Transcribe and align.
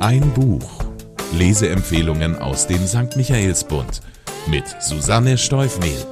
Ein 0.00 0.32
Buch. 0.32 0.84
Leseempfehlungen 1.32 2.36
aus 2.36 2.68
dem 2.68 2.86
St. 2.86 3.16
Michaelsbund 3.16 4.00
mit 4.48 4.64
Susanne 4.80 5.36
Steufmehl. 5.36 6.06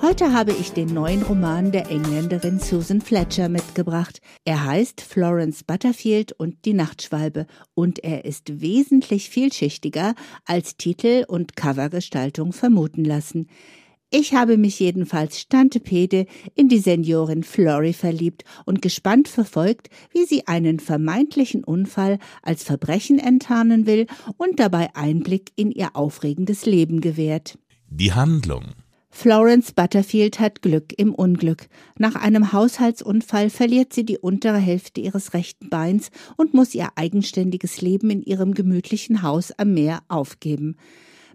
Heute 0.00 0.32
habe 0.32 0.52
ich 0.52 0.72
den 0.72 0.94
neuen 0.94 1.22
Roman 1.22 1.72
der 1.72 1.90
Engländerin 1.90 2.58
Susan 2.58 3.02
Fletcher 3.02 3.50
mitgebracht. 3.50 4.22
Er 4.46 4.64
heißt 4.64 5.02
Florence 5.02 5.62
Butterfield 5.62 6.32
und 6.32 6.64
die 6.64 6.72
Nachtschwalbe 6.72 7.46
und 7.74 8.02
er 8.02 8.24
ist 8.24 8.62
wesentlich 8.62 9.28
vielschichtiger, 9.28 10.14
als 10.46 10.78
Titel 10.78 11.26
und 11.28 11.54
Covergestaltung 11.54 12.54
vermuten 12.54 13.04
lassen. 13.04 13.46
Ich 14.14 14.34
habe 14.34 14.58
mich 14.58 14.78
jedenfalls 14.78 15.40
Stantepede 15.40 16.26
in 16.54 16.68
die 16.68 16.80
Seniorin 16.80 17.42
Flory 17.42 17.94
verliebt 17.94 18.44
und 18.66 18.82
gespannt 18.82 19.26
verfolgt, 19.26 19.88
wie 20.12 20.26
sie 20.26 20.46
einen 20.46 20.80
vermeintlichen 20.80 21.64
Unfall 21.64 22.18
als 22.42 22.62
Verbrechen 22.62 23.18
enttarnen 23.18 23.86
will 23.86 24.06
und 24.36 24.60
dabei 24.60 24.94
Einblick 24.94 25.52
in 25.56 25.70
ihr 25.70 25.96
aufregendes 25.96 26.66
Leben 26.66 27.00
gewährt. 27.00 27.58
Die 27.88 28.12
Handlung. 28.12 28.74
Florence 29.08 29.72
Butterfield 29.72 30.40
hat 30.40 30.60
Glück 30.60 30.92
im 30.98 31.14
Unglück. 31.14 31.68
Nach 31.98 32.14
einem 32.14 32.52
Haushaltsunfall 32.52 33.48
verliert 33.48 33.94
sie 33.94 34.04
die 34.04 34.18
untere 34.18 34.58
Hälfte 34.58 35.00
ihres 35.00 35.32
rechten 35.32 35.70
Beins 35.70 36.10
und 36.36 36.52
muss 36.52 36.74
ihr 36.74 36.88
eigenständiges 36.96 37.80
Leben 37.80 38.10
in 38.10 38.22
ihrem 38.22 38.52
gemütlichen 38.52 39.22
Haus 39.22 39.52
am 39.52 39.72
Meer 39.72 40.00
aufgeben. 40.08 40.76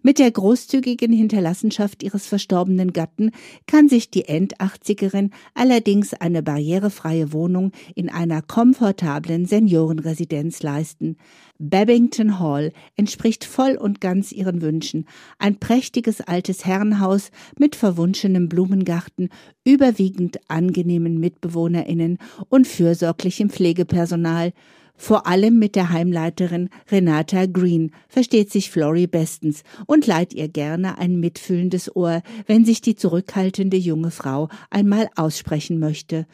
Mit 0.01 0.19
der 0.19 0.31
großzügigen 0.31 1.11
Hinterlassenschaft 1.11 2.03
ihres 2.03 2.27
verstorbenen 2.27 2.93
Gatten 2.93 3.31
kann 3.65 3.89
sich 3.89 4.09
die 4.09 4.25
Endachtzigerin 4.25 5.31
allerdings 5.53 6.13
eine 6.13 6.43
barrierefreie 6.43 7.33
Wohnung 7.33 7.71
in 7.95 8.09
einer 8.09 8.41
komfortablen 8.41 9.45
Seniorenresidenz 9.45 10.61
leisten. 10.61 11.17
Babington 11.59 12.39
Hall 12.39 12.71
entspricht 12.95 13.43
voll 13.43 13.75
und 13.75 13.99
ganz 13.99 14.31
ihren 14.31 14.61
Wünschen. 14.61 15.05
Ein 15.39 15.57
prächtiges 15.57 16.21
altes 16.21 16.65
Herrenhaus 16.65 17.31
mit 17.57 17.75
verwunschenem 17.75 18.49
Blumengarten, 18.49 19.29
überwiegend 19.65 20.39
angenehmen 20.47 21.19
MitbewohnerInnen 21.19 22.19
und 22.49 22.67
fürsorglichem 22.67 23.49
Pflegepersonal. 23.49 24.53
Vor 24.97 25.27
allem 25.27 25.59
mit 25.59 25.75
der 25.75 25.91
Heimleiterin 25.91 26.69
Renata 26.89 27.45
Green 27.45 27.91
versteht 28.09 28.51
sich 28.51 28.71
Florrie 28.71 29.07
bestens 29.07 29.63
und 29.85 30.07
leiht 30.07 30.33
ihr 30.33 30.49
gerne 30.49 30.97
ein 30.97 31.19
mitfühlendes 31.19 31.95
Ohr, 31.95 32.23
wenn 32.47 32.65
sich 32.65 32.81
die 32.81 32.95
zurückhaltende 32.95 33.77
junge 33.77 34.11
Frau 34.11 34.49
einmal 34.71 35.07
aussprechen 35.15 35.79
möchte. 35.79 36.25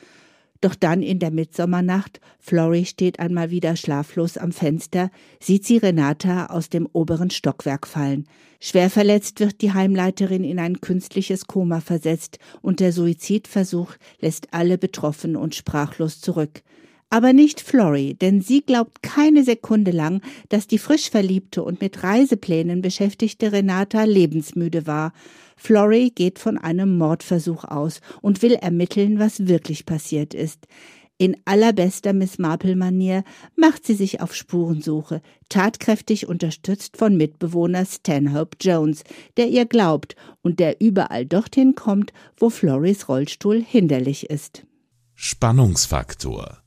Doch 0.62 0.76
dann 0.76 1.04
in 1.04 1.20
der 1.20 1.30
Mitsommernacht, 1.30 2.22
Florrie 2.40 2.86
steht 2.86 3.20
einmal 3.20 3.52
wieder 3.52 3.76
schlaflos 3.76 4.38
am 4.38 4.54
Fenster, 4.54 5.12
sieht 5.42 5.66
sie 5.66 5.76
Renata 5.76 6.46
aus 6.46 6.70
dem 6.70 6.88
oberen 6.94 7.32
Stockwerk 7.32 7.86
fallen. 7.86 8.30
Schwer 8.62 8.90
verletzt 8.90 9.42
wird 9.42 9.60
die 9.60 9.74
Heimleiterin 9.74 10.46
in 10.46 10.60
ein 10.60 10.80
künstliches 10.80 11.48
Koma 11.48 11.82
versetzt 11.82 12.40
und 12.62 12.80
der 12.80 12.94
Suizidversuch 12.94 13.96
lässt 14.22 14.54
alle 14.54 14.78
betroffen 14.78 15.36
und 15.36 15.54
sprachlos 15.54 16.22
zurück. 16.22 16.64
Aber 17.14 17.32
nicht 17.32 17.62
Florrie, 17.62 18.16
denn 18.16 18.42
sie 18.42 18.62
glaubt 18.62 19.04
keine 19.04 19.44
Sekunde 19.44 19.92
lang, 19.92 20.24
dass 20.50 20.66
die 20.66 20.80
frisch 20.80 21.12
verliebte 21.12 21.62
und 21.62 21.80
mit 21.80 22.02
Reiseplänen 22.02 22.82
beschäftigte 22.82 23.52
Renata 23.52 24.04
lebensmüde 24.06 24.88
war. 24.88 25.14
Florrie 25.56 26.10
geht 26.10 26.40
von 26.40 26.58
einem 26.58 26.98
Mordversuch 26.98 27.66
aus 27.66 28.02
und 28.24 28.42
will 28.42 28.54
ermitteln, 28.54 29.20
was 29.20 29.46
wirklich 29.48 29.86
passiert 29.86 30.34
ist. 30.34 30.66
In 31.20 31.38
allerbester 31.46 32.14
Miss 32.14 32.40
Marple-Manier 32.40 33.24
macht 33.56 33.86
sie 33.86 33.94
sich 33.94 34.20
auf 34.20 34.34
Spurensuche, 34.34 35.22
tatkräftig 35.50 36.28
unterstützt 36.28 36.98
von 36.98 37.16
Mitbewohner 37.16 37.86
Stanhope 37.86 38.58
Jones, 38.60 39.04
der 39.38 39.50
ihr 39.50 39.68
glaubt 39.68 40.16
und 40.42 40.60
der 40.60 40.82
überall 40.82 41.28
dorthin 41.28 41.76
kommt, 41.76 42.12
wo 42.38 42.50
Florries 42.50 43.08
Rollstuhl 43.08 43.62
hinderlich 43.64 44.32
ist. 44.32 44.66
Spannungsfaktor 45.14 46.63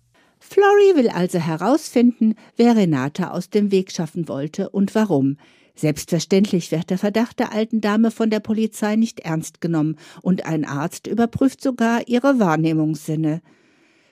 Florrie 0.49 0.95
will 0.95 1.09
also 1.09 1.39
herausfinden, 1.39 2.37
wer 2.57 2.77
Renata 2.77 3.31
aus 3.33 3.51
dem 3.51 3.73
Weg 3.73 3.91
schaffen 3.91 4.29
wollte 4.29 4.71
und 4.71 4.95
warum. 4.95 5.39
Selbstverständlich 5.75 6.71
wird 6.71 6.89
der 6.89 6.99
Verdacht 6.99 7.41
der 7.41 7.53
alten 7.53 7.81
Dame 7.81 8.11
von 8.13 8.31
der 8.31 8.41
Polizei 8.41 8.95
nicht 8.97 9.21
ernst 9.21 9.61
genommen 9.61 9.97
und 10.23 10.47
ein 10.47 10.65
Arzt 10.65 11.09
überprüft 11.09 11.61
sogar 11.61 12.07
ihre 12.07 12.39
Wahrnehmungssinne. 12.39 13.43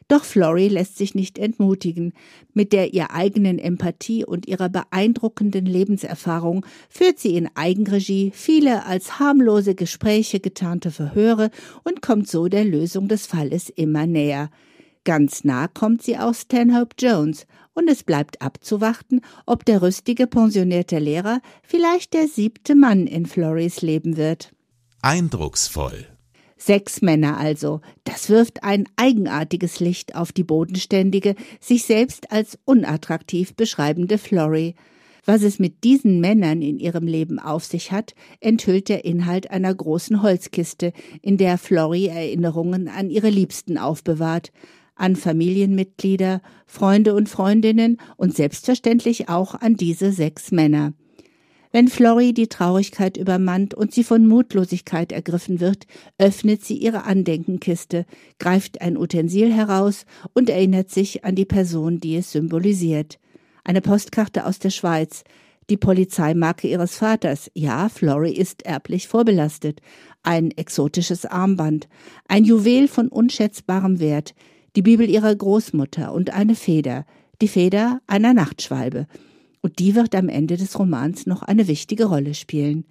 Doch 0.09 0.25
Florrie 0.25 0.69
lässt 0.69 0.99
sich 0.99 1.15
nicht 1.15 1.39
entmutigen. 1.39 2.13
Mit 2.53 2.73
der 2.73 2.93
ihr 2.93 3.13
eigenen 3.13 3.59
Empathie 3.59 4.25
und 4.25 4.47
ihrer 4.47 4.69
beeindruckenden 4.69 5.65
Lebenserfahrung 5.65 6.67
führt 6.91 7.21
sie 7.21 7.37
in 7.37 7.49
Eigenregie 7.55 8.33
viele 8.35 8.85
als 8.85 9.21
harmlose 9.21 9.75
Gespräche 9.75 10.41
getarnte 10.41 10.91
Verhöre 10.91 11.51
und 11.85 12.03
kommt 12.03 12.29
so 12.29 12.49
der 12.49 12.65
Lösung 12.65 13.09
des 13.09 13.27
Falles 13.27 13.71
immer 13.71 14.07
näher. 14.07 14.51
Ganz 15.05 15.45
nah 15.45 15.69
kommt 15.69 16.03
sie 16.03 16.17
auch 16.17 16.35
Stanhope 16.35 16.97
Jones, 16.99 17.47
und 17.75 17.89
es 17.89 18.05
bleibt 18.05 18.41
abzuwarten, 18.41 19.21
ob 19.47 19.65
der 19.65 19.83
rüstige 19.83 20.27
pensionierte 20.27 20.99
Lehrer 20.99 21.41
vielleicht 21.63 22.15
der 22.15 22.27
siebte 22.29 22.75
Mann 22.75 23.07
in 23.07 23.27
Florys 23.27 23.83
Leben 23.83 24.17
wird. 24.17 24.53
Eindrucksvoll. 25.03 26.07
Sechs 26.57 27.03
Männer 27.03 27.37
also, 27.37 27.81
das 28.05 28.31
wirft 28.31 28.63
ein 28.63 28.85
eigenartiges 28.97 29.81
Licht 29.81 30.15
auf 30.15 30.33
die 30.33 30.45
bodenständige, 30.45 31.35
sich 31.61 31.85
selbst 31.85 32.33
als 32.33 32.59
unattraktiv 32.65 33.55
beschreibende 33.55 34.17
Flory. 34.17 34.75
Was 35.27 35.43
es 35.43 35.59
mit 35.59 35.85
diesen 35.85 36.21
Männern 36.21 36.63
in 36.63 36.79
ihrem 36.79 37.07
Leben 37.07 37.39
auf 37.39 37.65
sich 37.65 37.93
hat, 37.93 38.15
enthüllt 38.41 38.89
der 38.89 39.05
Inhalt 39.05 39.51
einer 39.51 39.75
großen 39.75 40.23
Holzkiste, 40.23 40.93
in 41.21 41.37
der 41.37 41.59
Flory 41.59 42.07
Erinnerungen 42.07 42.89
an 42.89 43.11
ihre 43.11 43.31
Liebsten 43.31 43.77
aufbewahrt 43.77 44.53
an 44.97 45.17
Familienmitglieder, 45.17 46.41
Freunde 46.67 47.15
und 47.15 47.29
Freundinnen 47.29 47.99
und 48.17 48.35
selbstverständlich 48.35 49.29
auch 49.29 49.55
an 49.55 49.77
diese 49.77 50.13
sechs 50.13 50.51
Männer. 50.53 50.93
Wenn 51.75 51.89
Florrie 51.89 52.33
die 52.33 52.47
Traurigkeit 52.47 53.17
übermannt 53.17 53.75
und 53.75 53.93
sie 53.93 54.05
von 54.05 54.29
Mutlosigkeit 54.29 55.11
ergriffen 55.11 55.59
wird, 55.59 55.89
öffnet 56.19 56.65
sie 56.65 56.77
ihre 56.77 57.03
Andenkenkiste, 57.03 58.07
greift 58.39 58.81
ein 58.81 58.97
Utensil 58.97 59.53
heraus 59.53 60.07
und 60.35 60.49
erinnert 60.49 60.91
sich 60.91 61.25
an 61.25 61.35
die 61.35 61.45
Person, 61.45 61.99
die 61.99 62.15
es 62.15 62.31
symbolisiert. 62.31 63.19
Eine 63.65 63.81
Postkarte 63.81 64.47
aus 64.47 64.61
der 64.61 64.71
Schweiz, 64.71 65.25
die 65.69 65.77
Polizeimarke 65.77 66.69
ihres 66.69 66.97
Vaters. 66.97 67.51
Ja, 67.55 67.89
Florrie 67.89 68.37
ist 68.37 68.65
erblich 68.65 69.09
vorbelastet. 69.09 69.81
Ein 70.23 70.53
exotisches 70.53 71.27
Armband, 71.27 71.89
ein 72.29 72.45
Juwel 72.45 72.87
von 72.87 73.09
unschätzbarem 73.09 73.99
Wert, 73.99 74.35
die 74.77 74.83
Bibel 74.83 75.09
ihrer 75.09 75.35
Großmutter 75.35 76.13
und 76.13 76.31
eine 76.31 76.55
Feder, 76.55 77.07
die 77.41 77.49
Feder 77.49 78.01
einer 78.07 78.35
Nachtschwalbe. 78.35 79.07
Und 79.61 79.79
die 79.79 79.95
wird 79.95 80.15
am 80.15 80.29
Ende 80.29 80.57
des 80.57 80.79
Romans 80.79 81.27
noch 81.27 81.43
eine 81.43 81.69
wichtige 81.69 82.07
Rolle 82.07 82.35
spielen. 82.35 82.85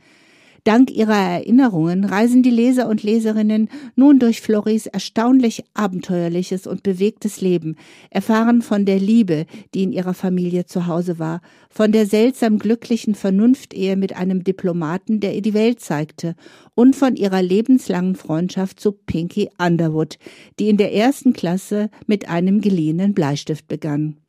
Dank 0.66 0.92
ihrer 0.92 1.18
Erinnerungen 1.18 2.06
reisen 2.06 2.42
die 2.42 2.50
Leser 2.50 2.88
und 2.88 3.04
Leserinnen 3.04 3.68
nun 3.98 4.18
durch 4.18 4.40
Floris 4.40 4.86
erstaunlich 4.86 5.66
abenteuerliches 5.74 6.68
und 6.68 6.84
bewegtes 6.84 7.42
Leben, 7.42 7.76
erfahren 8.10 8.62
von 8.62 8.86
der 8.86 8.98
Liebe, 8.98 9.46
die 9.74 9.84
in 9.84 9.92
ihrer 9.92 10.14
Familie 10.14 10.66
zu 10.66 10.88
Hause 10.88 11.20
war, 11.20 11.42
von 11.70 11.92
der 11.92 12.06
seltsam 12.06 12.60
glücklichen 12.60 13.14
Vernunftehe 13.14 13.98
mit 13.98 14.16
einem 14.16 14.46
Diplomaten, 14.46 15.20
der 15.20 15.36
ihr 15.36 15.42
die 15.42 15.54
Welt 15.54 15.82
zeigte, 15.82 16.34
und 16.76 16.96
von 16.96 17.18
ihrer 17.18 17.42
lebenslangen 17.42 18.16
Freundschaft 18.16 18.80
zu 18.80 18.94
Pinky 18.94 19.50
Underwood, 19.58 20.18
die 20.60 20.70
in 20.70 20.78
der 20.78 20.94
ersten 20.94 21.34
Klasse 21.34 21.90
mit 22.08 22.30
einem 22.30 22.62
geliehenen 22.62 23.14
Bleistift 23.14 23.68
begann. 23.68 24.23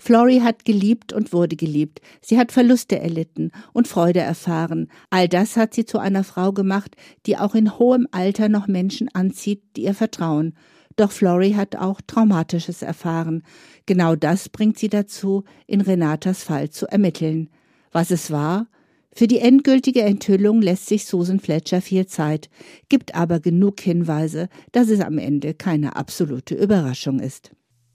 Florrie 0.00 0.40
hat 0.40 0.64
geliebt 0.64 1.12
und 1.12 1.34
wurde 1.34 1.56
geliebt. 1.56 2.00
Sie 2.22 2.38
hat 2.38 2.52
Verluste 2.52 2.98
erlitten 2.98 3.52
und 3.74 3.86
Freude 3.86 4.20
erfahren. 4.20 4.88
All 5.10 5.28
das 5.28 5.58
hat 5.58 5.74
sie 5.74 5.84
zu 5.84 5.98
einer 5.98 6.24
Frau 6.24 6.52
gemacht, 6.52 6.96
die 7.26 7.36
auch 7.36 7.54
in 7.54 7.78
hohem 7.78 8.08
Alter 8.10 8.48
noch 8.48 8.66
Menschen 8.66 9.10
anzieht, 9.12 9.62
die 9.76 9.82
ihr 9.82 9.94
vertrauen. 9.94 10.54
Doch 10.96 11.12
Florrie 11.12 11.54
hat 11.54 11.76
auch 11.76 12.00
Traumatisches 12.00 12.80
erfahren. 12.80 13.42
Genau 13.84 14.16
das 14.16 14.48
bringt 14.48 14.78
sie 14.78 14.88
dazu, 14.88 15.44
in 15.66 15.82
Renatas 15.82 16.42
Fall 16.44 16.70
zu 16.70 16.86
ermitteln. 16.86 17.50
Was 17.92 18.10
es 18.10 18.30
war? 18.30 18.68
Für 19.12 19.26
die 19.26 19.40
endgültige 19.40 20.00
Enthüllung 20.00 20.62
lässt 20.62 20.86
sich 20.86 21.04
Susan 21.04 21.40
Fletcher 21.40 21.82
viel 21.82 22.06
Zeit, 22.06 22.48
gibt 22.88 23.14
aber 23.14 23.38
genug 23.38 23.80
Hinweise, 23.80 24.48
dass 24.72 24.88
es 24.88 25.00
am 25.00 25.18
Ende 25.18 25.52
keine 25.52 25.96
absolute 25.96 26.54
Überraschung 26.54 27.20
ist. 27.20 27.50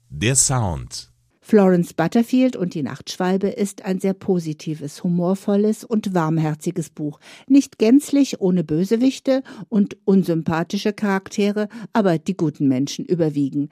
Der 0.08 0.36
Sound 0.36 1.10
Florence 1.48 1.94
Butterfield 1.94 2.56
und 2.56 2.74
die 2.74 2.82
Nachtschwalbe 2.82 3.46
ist 3.46 3.84
ein 3.84 4.00
sehr 4.00 4.14
positives, 4.14 5.04
humorvolles 5.04 5.84
und 5.84 6.12
warmherziges 6.12 6.90
Buch. 6.90 7.20
Nicht 7.46 7.78
gänzlich 7.78 8.40
ohne 8.40 8.64
Bösewichte 8.64 9.44
und 9.68 9.96
unsympathische 10.04 10.92
Charaktere, 10.92 11.68
aber 11.92 12.18
die 12.18 12.36
guten 12.36 12.66
Menschen 12.66 13.04
überwiegen. 13.04 13.68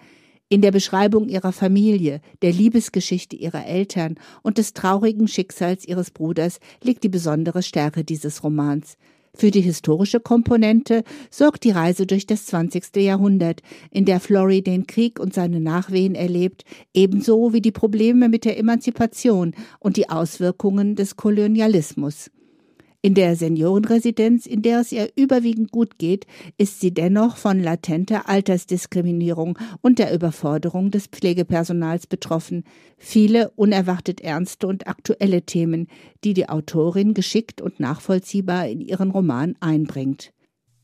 In 0.48 0.62
der 0.62 0.70
Beschreibung 0.70 1.28
ihrer 1.28 1.50
Familie, 1.50 2.20
der 2.42 2.52
Liebesgeschichte 2.52 3.34
ihrer 3.34 3.66
Eltern 3.66 4.20
und 4.42 4.58
des 4.58 4.72
traurigen 4.72 5.26
Schicksals 5.26 5.84
ihres 5.84 6.12
Bruders 6.12 6.60
liegt 6.80 7.02
die 7.02 7.08
besondere 7.08 7.64
Stärke 7.64 8.04
dieses 8.04 8.44
Romans. 8.44 8.96
Für 9.36 9.50
die 9.50 9.60
historische 9.60 10.20
Komponente 10.20 11.02
sorgt 11.28 11.64
die 11.64 11.72
Reise 11.72 12.06
durch 12.06 12.26
das 12.26 12.46
20. 12.46 12.96
Jahrhundert, 12.96 13.62
in 13.90 14.04
der 14.04 14.20
Flory 14.20 14.62
den 14.62 14.86
Krieg 14.86 15.18
und 15.18 15.34
seine 15.34 15.60
Nachwehen 15.60 16.14
erlebt, 16.14 16.64
ebenso 16.94 17.52
wie 17.52 17.60
die 17.60 17.72
Probleme 17.72 18.28
mit 18.28 18.44
der 18.44 18.58
Emanzipation 18.58 19.54
und 19.80 19.96
die 19.96 20.08
Auswirkungen 20.08 20.94
des 20.94 21.16
Kolonialismus. 21.16 22.30
In 23.04 23.12
der 23.12 23.36
Seniorenresidenz, 23.36 24.46
in 24.46 24.62
der 24.62 24.80
es 24.80 24.90
ihr 24.90 25.10
überwiegend 25.14 25.70
gut 25.70 25.98
geht, 25.98 26.26
ist 26.56 26.80
sie 26.80 26.94
dennoch 26.94 27.36
von 27.36 27.60
latenter 27.60 28.30
Altersdiskriminierung 28.30 29.58
und 29.82 29.98
der 29.98 30.14
Überforderung 30.14 30.90
des 30.90 31.08
Pflegepersonals 31.08 32.06
betroffen. 32.06 32.64
Viele 32.96 33.50
unerwartet 33.56 34.22
ernste 34.22 34.66
und 34.68 34.86
aktuelle 34.86 35.42
Themen, 35.42 35.88
die 36.24 36.32
die 36.32 36.48
Autorin 36.48 37.12
geschickt 37.12 37.60
und 37.60 37.78
nachvollziehbar 37.78 38.68
in 38.68 38.80
ihren 38.80 39.10
Roman 39.10 39.54
einbringt. 39.60 40.32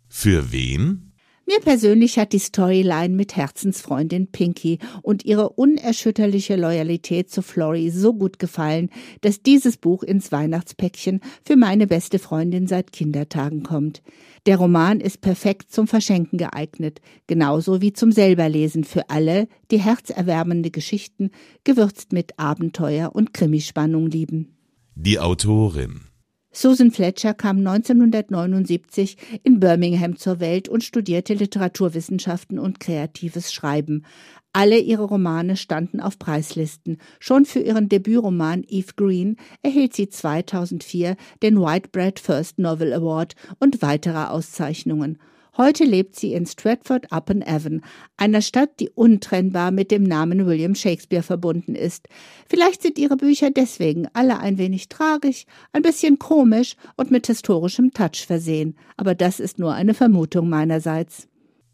Für 0.07 0.53
wen? 0.53 1.10
Mir 1.51 1.59
persönlich 1.59 2.17
hat 2.17 2.33
die 2.33 2.39
Storyline 2.39 3.09
mit 3.09 3.35
Herzensfreundin 3.35 4.29
Pinky 4.29 4.79
und 5.03 5.25
ihre 5.25 5.49
unerschütterliche 5.49 6.55
Loyalität 6.55 7.29
zu 7.29 7.43
Flory 7.43 7.91
so 7.91 8.15
gut 8.15 8.39
gefallen, 8.39 8.89
dass 9.23 9.43
dieses 9.43 9.77
Buch 9.77 10.05
ins 10.05 10.31
Weihnachtspäckchen 10.31 11.19
für 11.45 11.57
meine 11.57 11.89
beste 11.89 12.21
Freundin 12.21 12.69
seit 12.69 12.93
Kindertagen 12.93 13.65
kommt. 13.65 14.01
Der 14.47 14.59
Roman 14.59 15.01
ist 15.01 15.23
perfekt 15.23 15.73
zum 15.73 15.89
Verschenken 15.89 16.39
geeignet, 16.39 17.01
genauso 17.27 17.81
wie 17.81 17.93
zum 17.93 18.13
selberlesen 18.13 18.85
für 18.85 19.11
alle, 19.11 19.49
die 19.73 19.81
herzerwärmende 19.81 20.71
Geschichten, 20.71 21.33
gewürzt 21.65 22.13
mit 22.13 22.39
Abenteuer 22.39 23.11
und 23.13 23.35
Krimispannung 23.35 24.07
lieben. 24.07 24.57
Die 24.95 25.19
Autorin 25.19 26.10
Susan 26.53 26.91
Fletcher 26.91 27.33
kam 27.33 27.59
1979 27.59 29.17
in 29.45 29.61
Birmingham 29.61 30.17
zur 30.17 30.41
Welt 30.41 30.69
und 30.69 30.83
studierte 30.83 31.35
Literaturwissenschaften 31.35 32.59
und 32.59 32.81
kreatives 32.81 33.53
Schreiben. 33.53 34.05
Alle 34.53 34.79
ihre 34.79 35.05
Romane 35.05 35.57
standen 35.57 36.01
auf 36.01 36.19
Preislisten. 36.19 36.99
Schon 37.21 37.45
für 37.45 37.61
ihren 37.61 37.89
Debütroman 37.89 38.65
Eve 38.67 38.95
Green 38.97 39.37
erhielt 39.63 39.95
sie 39.95 40.09
2004 40.09 41.17
den 41.41 41.61
Whitebread 41.61 42.19
First 42.19 42.59
Novel 42.59 42.93
Award 42.95 43.37
und 43.61 43.81
weitere 43.81 44.25
Auszeichnungen. 44.25 45.19
Heute 45.57 45.85
lebt 45.85 46.17
sie 46.17 46.33
in 46.33 46.47
Stratford 46.47 47.13
upon 47.13 47.43
Avon, 47.43 47.83
einer 48.17 48.43
Stadt, 48.43 48.81
die 48.81 48.91
untrennbar 48.91 49.71
mit 49.71 49.91
dem 49.91 50.03
Namen 50.03 50.47
William 50.47 50.75
Shakespeare 50.75 51.23
verbunden 51.23 51.75
ist. 51.75 52.09
Vielleicht 52.49 52.83
sind 52.83 52.99
ihre 52.99 53.17
Bücher 53.17 53.51
deswegen 53.51 54.07
alle 54.13 54.39
ein 54.39 54.59
wenig 54.59 54.89
tragisch, 54.89 55.45
ein 55.73 55.83
bisschen 55.83 56.19
komisch 56.19 56.77
und 56.97 57.11
mit 57.11 57.27
historischem 57.27 57.93
Touch 57.93 58.27
versehen, 58.27 58.77
aber 58.97 59.15
das 59.15 59.41
ist 59.41 59.59
nur 59.59 59.75
eine 59.75 59.95
Vermutung 59.95 60.49
meinerseits. 60.49 61.29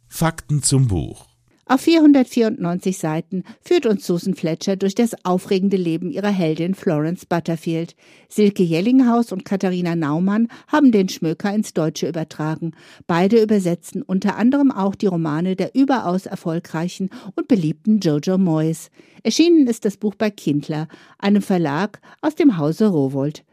Fakten 0.08 0.62
zum 0.62 0.88
Buch 0.88 1.35
auf 1.68 1.80
494 1.80 2.96
Seiten 2.96 3.42
führt 3.60 3.86
uns 3.86 4.06
Susan 4.06 4.34
Fletcher 4.34 4.76
durch 4.76 4.94
das 4.94 5.24
aufregende 5.24 5.76
Leben 5.76 6.12
ihrer 6.12 6.30
Heldin 6.30 6.76
Florence 6.76 7.26
Butterfield. 7.26 7.96
Silke 8.28 8.62
Jellinghaus 8.62 9.32
und 9.32 9.44
Katharina 9.44 9.96
Naumann 9.96 10.46
haben 10.68 10.92
den 10.92 11.08
Schmöker 11.08 11.52
ins 11.52 11.74
Deutsche 11.74 12.08
übertragen. 12.08 12.70
Beide 13.08 13.42
übersetzen 13.42 14.02
unter 14.02 14.36
anderem 14.36 14.70
auch 14.70 14.94
die 14.94 15.08
Romane 15.08 15.56
der 15.56 15.74
überaus 15.74 16.26
erfolgreichen 16.26 17.10
und 17.34 17.48
beliebten 17.48 17.98
Jojo 17.98 18.38
Moyes. 18.38 18.90
Erschienen 19.24 19.66
ist 19.66 19.84
das 19.84 19.96
Buch 19.96 20.14
bei 20.14 20.30
Kindler, 20.30 20.86
einem 21.18 21.42
Verlag 21.42 22.00
aus 22.20 22.36
dem 22.36 22.58
Hause 22.58 22.86
Rowold. 22.86 23.44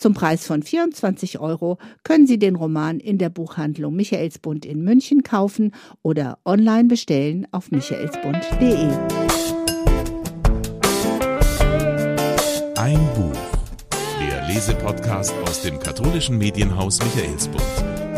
Zum 0.00 0.14
Preis 0.14 0.46
von 0.46 0.62
24 0.62 1.40
Euro 1.40 1.76
können 2.04 2.26
Sie 2.26 2.38
den 2.38 2.56
Roman 2.56 3.00
in 3.00 3.18
der 3.18 3.28
Buchhandlung 3.28 3.94
Michaelsbund 3.94 4.64
in 4.64 4.82
München 4.82 5.22
kaufen 5.22 5.72
oder 6.00 6.38
online 6.46 6.84
bestellen 6.84 7.46
auf 7.52 7.70
michaelsbund.de. 7.70 8.88
Ein 12.78 12.98
Buch. 13.14 13.36
Der 14.26 14.48
Lesepodcast 14.48 15.34
aus 15.44 15.60
dem 15.60 15.78
katholischen 15.78 16.38
Medienhaus 16.38 16.98
Michaelsbund. 17.02 18.09